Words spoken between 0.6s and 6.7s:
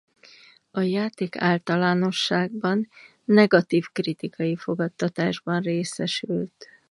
A játék általánosságban negatív kritikai fogadtatásban részesült.